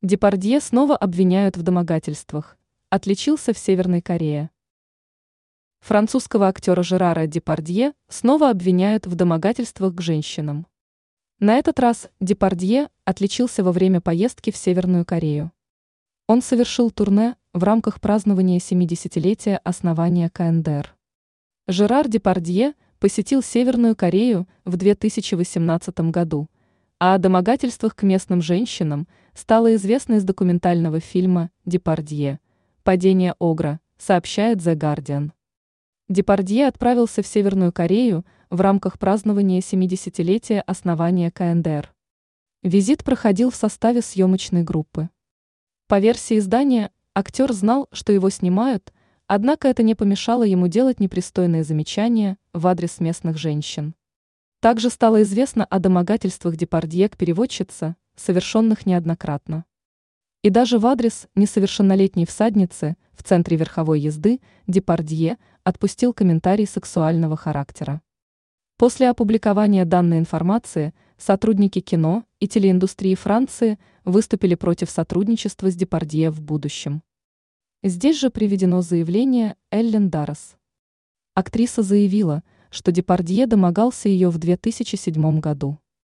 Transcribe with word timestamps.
Депардье 0.00 0.60
снова 0.60 0.96
обвиняют 0.96 1.56
в 1.56 1.62
домогательствах. 1.62 2.56
Отличился 2.88 3.52
в 3.52 3.58
Северной 3.58 4.00
Корее. 4.00 4.50
Французского 5.80 6.46
актера 6.46 6.84
Жерара 6.84 7.26
Депардье 7.26 7.94
снова 8.06 8.50
обвиняют 8.50 9.08
в 9.08 9.16
домогательствах 9.16 9.96
к 9.96 10.00
женщинам. 10.00 10.68
На 11.40 11.56
этот 11.56 11.80
раз 11.80 12.10
Депардье 12.20 12.90
отличился 13.04 13.64
во 13.64 13.72
время 13.72 14.00
поездки 14.00 14.52
в 14.52 14.56
Северную 14.56 15.04
Корею. 15.04 15.50
Он 16.28 16.42
совершил 16.42 16.92
турне 16.92 17.34
в 17.52 17.64
рамках 17.64 18.00
празднования 18.00 18.60
70-летия 18.60 19.56
основания 19.64 20.30
КНДР. 20.30 20.94
Жерар 21.66 22.06
Депардье 22.06 22.74
посетил 23.00 23.42
Северную 23.42 23.96
Корею 23.96 24.46
в 24.64 24.76
2018 24.76 25.98
году, 26.12 26.48
а 26.98 27.14
о 27.14 27.18
домогательствах 27.18 27.94
к 27.94 28.02
местным 28.02 28.42
женщинам 28.42 29.06
стало 29.34 29.74
известно 29.76 30.14
из 30.14 30.24
документального 30.24 31.00
фильма 31.00 31.50
«Депардье. 31.64 32.40
Падение 32.82 33.34
Огра», 33.38 33.80
сообщает 33.98 34.58
The 34.58 34.74
Guardian. 34.74 35.30
Депардье 36.08 36.66
отправился 36.66 37.22
в 37.22 37.26
Северную 37.26 37.72
Корею 37.72 38.24
в 38.50 38.60
рамках 38.60 38.98
празднования 38.98 39.60
70-летия 39.60 40.60
основания 40.60 41.30
КНДР. 41.30 41.92
Визит 42.62 43.04
проходил 43.04 43.50
в 43.50 43.56
составе 43.56 44.02
съемочной 44.02 44.62
группы. 44.62 45.10
По 45.86 46.00
версии 46.00 46.38
издания, 46.38 46.90
актер 47.14 47.52
знал, 47.52 47.88
что 47.92 48.12
его 48.12 48.30
снимают, 48.30 48.92
однако 49.26 49.68
это 49.68 49.82
не 49.82 49.94
помешало 49.94 50.42
ему 50.42 50.66
делать 50.66 50.98
непристойные 50.98 51.62
замечания 51.62 52.38
в 52.52 52.66
адрес 52.66 53.00
местных 53.00 53.38
женщин. 53.38 53.94
Также 54.60 54.90
стало 54.90 55.22
известно 55.22 55.64
о 55.64 55.78
домогательствах 55.78 56.56
Депардье 56.56 57.08
к 57.08 57.16
переводчице, 57.16 57.94
совершенных 58.16 58.86
неоднократно. 58.86 59.64
И 60.42 60.50
даже 60.50 60.80
в 60.80 60.86
адрес 60.86 61.28
несовершеннолетней 61.36 62.26
всадницы 62.26 62.96
в 63.12 63.22
центре 63.22 63.56
верховой 63.56 64.00
езды 64.00 64.40
Депардье 64.66 65.38
отпустил 65.62 66.12
комментарий 66.12 66.66
сексуального 66.66 67.36
характера. 67.36 68.02
После 68.78 69.08
опубликования 69.08 69.84
данной 69.84 70.18
информации 70.18 70.92
сотрудники 71.18 71.80
кино 71.80 72.24
и 72.40 72.48
телеиндустрии 72.48 73.14
Франции 73.14 73.78
выступили 74.04 74.56
против 74.56 74.90
сотрудничества 74.90 75.70
с 75.70 75.76
Депардье 75.76 76.30
в 76.30 76.40
будущем. 76.40 77.02
Здесь 77.84 78.18
же 78.18 78.30
приведено 78.30 78.82
заявление 78.82 79.54
Эллен 79.70 80.10
Даррес. 80.10 80.56
Актриса 81.34 81.82
заявила, 81.82 82.42
что 82.70 82.92
Депардье 82.92 83.46
домогался 83.46 84.08
ее 84.08 84.30
в 84.30 84.38
2007 84.38 85.40
году. 85.40 85.78